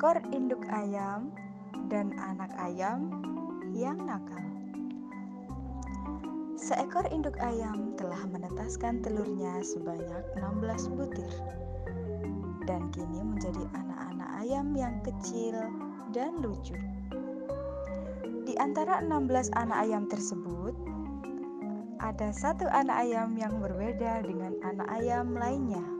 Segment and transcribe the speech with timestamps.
[0.00, 1.28] Seekor induk ayam
[1.92, 3.12] dan anak ayam
[3.76, 4.40] yang nakal.
[6.56, 11.28] Seekor induk ayam telah menetaskan telurnya sebanyak 16 butir
[12.64, 15.68] dan kini menjadi anak-anak ayam yang kecil
[16.16, 16.80] dan lucu.
[18.48, 20.72] Di antara 16 anak ayam tersebut,
[22.00, 25.99] ada satu anak ayam yang berbeda dengan anak ayam lainnya.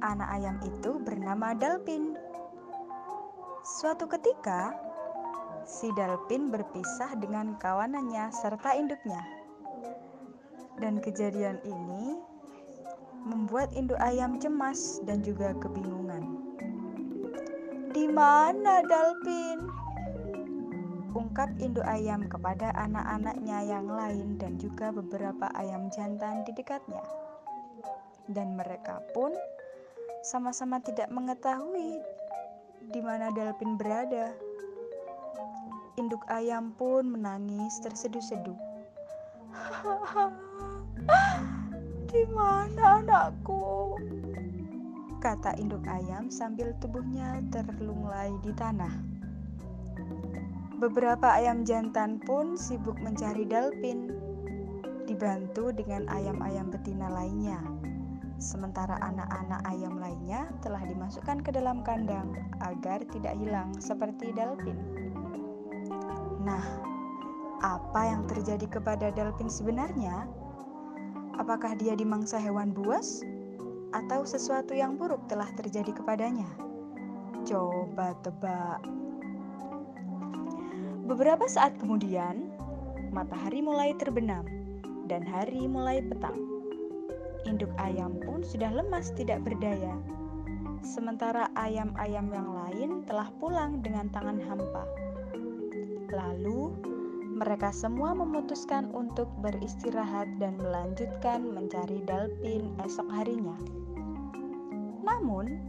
[0.00, 2.16] Anak ayam itu bernama Dalpin.
[3.60, 4.72] Suatu ketika,
[5.68, 9.20] si Dalpin berpisah dengan kawanannya serta induknya.
[10.80, 12.16] Dan kejadian ini
[13.28, 16.24] membuat induk ayam cemas dan juga kebingungan.
[17.92, 19.68] Di mana Dalpin?
[21.12, 27.04] Ungkap induk ayam kepada anak-anaknya yang lain dan juga beberapa ayam jantan di dekatnya.
[28.32, 29.36] Dan mereka pun
[30.20, 31.96] sama-sama tidak mengetahui
[32.92, 34.32] di mana Dalpin berada.
[35.96, 38.56] Induk ayam pun menangis terseduh-seduh.
[42.10, 43.94] Di mana anakku?
[45.22, 48.90] Kata induk ayam sambil tubuhnya terlunglai di tanah.
[50.80, 54.10] Beberapa ayam jantan pun sibuk mencari Dalpin,
[55.04, 57.60] dibantu dengan ayam-ayam betina lainnya.
[58.40, 62.32] Sementara anak-anak ayam lainnya telah dimasukkan ke dalam kandang
[62.64, 64.80] agar tidak hilang seperti Dalpin.
[66.40, 66.64] Nah,
[67.60, 70.24] apa yang terjadi kepada Dalpin sebenarnya?
[71.36, 73.20] Apakah dia dimangsa hewan buas
[73.92, 76.48] atau sesuatu yang buruk telah terjadi kepadanya?
[77.44, 78.80] Coba tebak.
[81.04, 82.48] Beberapa saat kemudian,
[83.12, 84.48] matahari mulai terbenam
[85.04, 86.49] dan hari mulai petang.
[87.48, 89.96] Induk ayam pun sudah lemas tidak berdaya.
[90.80, 94.84] Sementara ayam-ayam yang lain telah pulang dengan tangan hampa.
[96.10, 96.72] Lalu,
[97.40, 103.56] mereka semua memutuskan untuk beristirahat dan melanjutkan mencari Dalpin esok harinya.
[105.00, 105.60] Namun,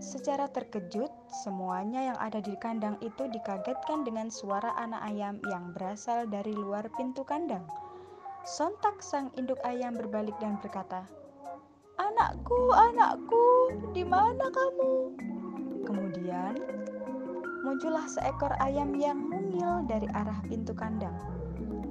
[0.00, 1.08] secara terkejut,
[1.44, 6.88] semuanya yang ada di kandang itu dikagetkan dengan suara anak ayam yang berasal dari luar
[6.96, 7.64] pintu kandang.
[8.40, 11.04] Sontak sang induk ayam berbalik dan berkata,
[12.00, 15.12] "Anakku, anakku, di mana kamu?"
[15.84, 16.56] Kemudian
[17.60, 21.12] muncullah seekor ayam yang mungil dari arah pintu kandang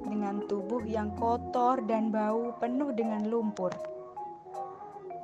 [0.02, 3.70] dengan tubuh yang kotor dan bau penuh dengan lumpur.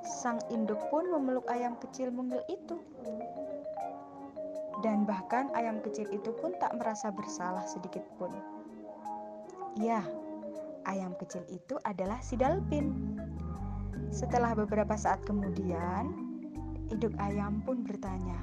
[0.07, 2.79] Sang induk pun memeluk ayam kecil mungil itu.
[4.87, 8.31] Dan bahkan ayam kecil itu pun tak merasa bersalah sedikit pun.
[9.75, 10.07] Ya,
[10.87, 13.19] ayam kecil itu adalah si Dalpin.
[14.15, 16.15] Setelah beberapa saat kemudian,
[16.89, 18.39] induk ayam pun bertanya,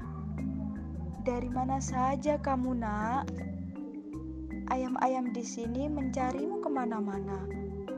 [1.24, 3.24] dari mana saja kamu, Nak?
[4.68, 7.48] Ayam-ayam di sini mencarimu ke mana-mana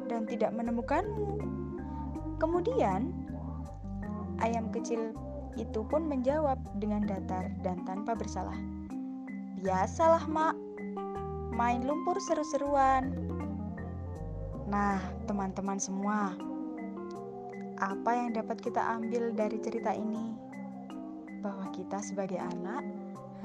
[0.07, 1.43] dan tidak menemukanmu.
[2.39, 3.11] Kemudian,
[4.39, 5.15] ayam kecil
[5.59, 8.57] itu pun menjawab dengan datar dan tanpa bersalah.
[9.63, 10.55] Biasalah, Mak.
[11.57, 13.11] Main lumpur seru-seruan.
[14.67, 14.99] Nah,
[15.31, 16.35] teman-teman semua,
[17.79, 20.35] apa yang dapat kita ambil dari cerita ini?
[21.39, 22.83] Bahwa kita sebagai anak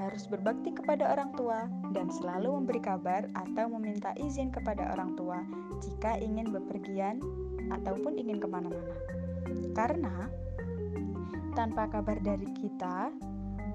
[0.02, 5.38] harus berbakti kepada orang tua dan selalu memberi kabar atau meminta izin kepada orang tua
[5.78, 7.22] jika ingin bepergian
[7.70, 8.98] ataupun ingin ke mana-mana.
[9.78, 10.26] Karena
[11.54, 13.14] tanpa kabar dari kita,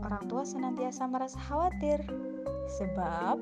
[0.03, 2.03] orang tua senantiasa merasa khawatir
[2.75, 3.39] sebab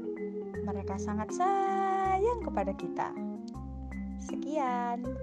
[0.62, 3.25] mereka sangat sayang kepada kita.
[4.20, 5.18] Sekian.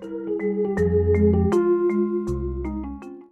[0.00, 1.57] thank you